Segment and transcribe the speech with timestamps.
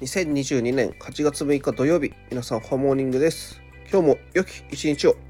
[0.00, 3.60] 2022年8月6日土曜日皆さんホーモーニングです。
[3.92, 5.29] 今日も良き一日を。